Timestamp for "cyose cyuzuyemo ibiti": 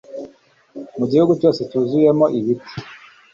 1.41-2.73